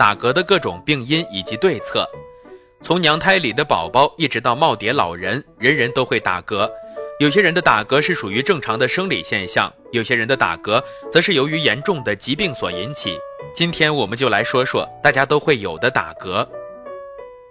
[0.00, 2.08] 打嗝的各种病因以及对策。
[2.80, 6.66] 从娘胎里的宝宝一直到耄耋老人，人人都会打嗝。
[7.20, 10.82] 有些人的打嗝是属于正常的生理现象，有些人的打嗝
[11.12, 13.18] 则是由于严重的疾病所引起。
[13.54, 16.48] 今天我们就来说说大家都会有的打嗝。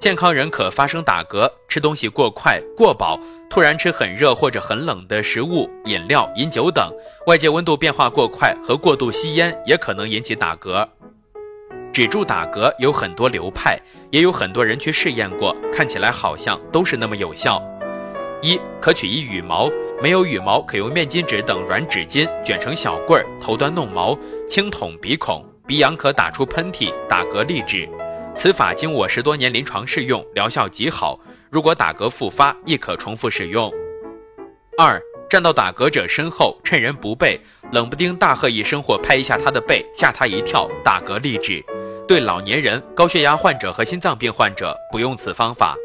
[0.00, 3.20] 健康人可发生打嗝，吃东西过快、过饱，
[3.50, 6.90] 突然吃很热或者很冷的食物、饮料、饮酒等，
[7.26, 10.88] 外界温度变化过快和过度吸烟也可能引起打嗝。
[11.98, 13.76] 止住打嗝有很多流派，
[14.12, 17.60] 也有很多人去试验过，看起来好像都是那么有效。
[18.40, 19.68] 一可取一羽毛，
[20.00, 24.16] 没有羽毛可用面巾纸等软纸巾卷成小棍儿，头端弄毛，
[24.48, 27.88] 轻捅鼻孔，鼻痒可打出喷嚏，打嗝立止。
[28.36, 31.18] 此法经我十多年临床试用，疗效极好。
[31.50, 33.68] 如果打嗝复发，亦可重复使用。
[34.78, 37.40] 二，站到打嗝者身后，趁人不备，
[37.72, 41.60] 冷不丁大喝一声或拍一下他的背，吓他一跳，打嗝立止。
[42.08, 45.76] 对老年人、高血压患者和心脏病患者不用此方法。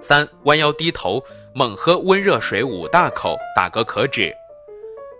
[0.00, 4.34] 三，弯腰低头，猛喝温热水五大口，打嗝可止。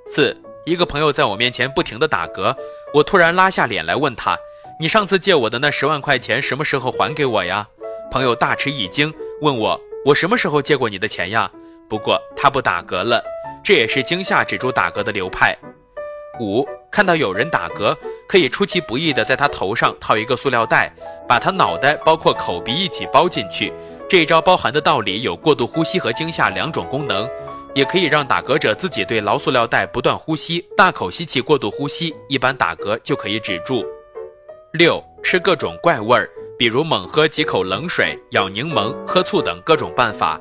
[0.07, 2.57] 四，一个朋友在我面前不停地打嗝，
[2.95, 4.35] 我突然拉下脸来问他。
[4.81, 7.69] 你上次借我的那十万块钱什么时候还给我呀？
[8.11, 11.51] 朋友大吃一惊，问我我什么时候借过你的钱呀？
[11.87, 13.23] 不过他不打嗝了，
[13.63, 15.55] 这也是惊吓止住打嗝的流派。
[16.41, 17.95] 五，看到有人打嗝，
[18.27, 20.93] 可以出其不意的在他头上套一个塑料袋，
[21.29, 23.73] 把他脑袋包括口鼻一起包进去。
[24.09, 27.29] 这一招包含的道理有过度呼吸和惊吓两种功能，
[27.75, 33.85] 也可以让打嗝者自己对牢塑料袋不断呼吸，大口吸气，过度呼吸，一般打嗝就可以止住。
[34.73, 40.41] 六吃各种怪味儿，比如猛喝几口冷水、咬柠檬、喝醋等各种办法。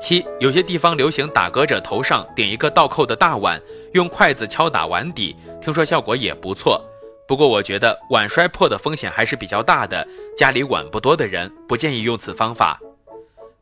[0.00, 3.60] 七有些地方流行打嗝者头上顶一个倒扣的大碗，
[3.94, 6.84] 用筷子敲打碗底，听说效果也不错。
[7.32, 12.78] 不过我觉得碗摔破的风险还是比较大的，家里碗不多的人不建议用此方法。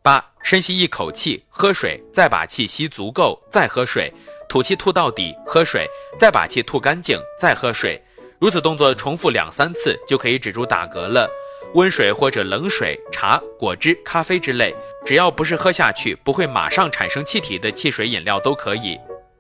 [0.03, 4.13] 八深吸一口气，喝水，再把气吸足够，再喝水，
[4.49, 5.87] 吐气吐到底，喝水，
[6.19, 8.03] 再把气吐干净，再喝水。
[8.41, 11.31] 如此动作重复两三次，就可以止住打嗝了。
[11.75, 14.75] 温水或者冷水、茶、果汁、咖啡之类，
[15.07, 18.99] 只要不是喝下去不会马上产生气体的汽水饮料都可以。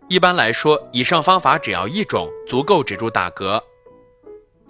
[0.08, 3.60] 一般来说，以上方法只要一种，足够止住打嗝。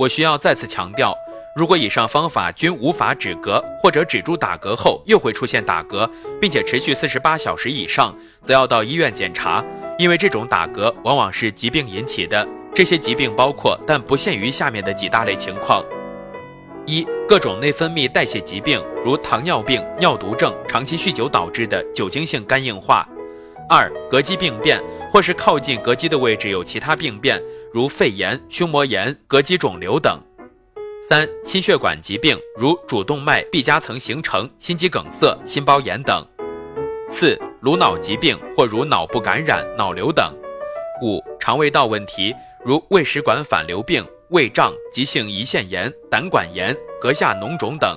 [0.01, 1.15] 我需要再次强调，
[1.55, 6.09] 如果以上方法均无法止嗝，或者止住打嗝后又会出现打嗝，
[6.41, 9.63] 并且持续四十八小时以上，则要到医院检查，
[9.99, 12.49] 因为这种打嗝往往是疾病引起的。
[12.75, 15.85] 这些疾病包括，但不限于下面的几大类情况：
[16.87, 23.07] 一、各种内分泌代谢疾病，如糖尿病、尿毒症、长期酗酒导致的酒精性肝硬化；
[23.69, 27.39] 二、膈肌病变，或是靠近膈肌的位置有其他病变，
[27.73, 30.19] 如肺炎、胸膜炎、膈肌肿瘤等；
[31.09, 36.21] 三、心血管疾病，如主动脉壁夹层形成、心肌梗塞、心包炎等；
[37.09, 40.35] 四、颅脑疾病，或如脑部感染、脑瘤等；
[41.01, 42.35] 五、肠胃道问题。
[42.65, 47.97] 如胃食管反流病、胃胀、急性胰腺炎、胆管炎、膈下脓肿等；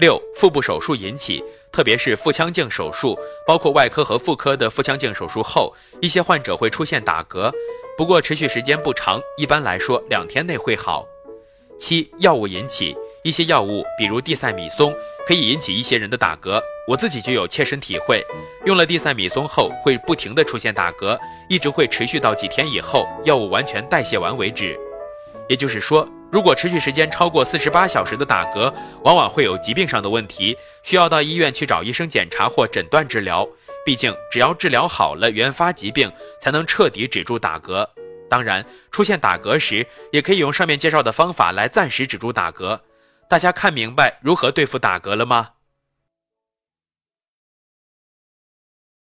[0.00, 3.16] 六、腹部手术引起，特别是腹腔镜手术，
[3.46, 7.52] 包括外科和妇科的腹腔镜手术后，一些患者会出现打嗝，
[7.96, 11.06] 不过持续时间不长，一般来说两天内会好。
[11.78, 14.92] 七、药物引起，一些药物，比如地塞米松，
[15.24, 16.60] 可以引起一些人的打嗝。
[16.88, 18.24] 我自己就有切身体会，
[18.66, 21.16] 用了地塞米松后会不停的出现打嗝，
[21.48, 24.76] 一直会持续到几天以后药物完全代谢完为止。
[25.48, 28.74] 也就是说，如果持续时间超过四十八小时的打嗝，
[29.04, 33.48] 往往会有疾病上的问题，需要到医院去找医生检查或诊断治疗。
[33.84, 37.86] 毕竟，只要治疗好了原发疾病，才能彻底止住打嗝。
[38.30, 42.80] 当然，出现打嗝时，也可以用上面介绍的方法来暂时止住打嗝。
[43.28, 45.50] 大家看明白如何对付打嗝了吗？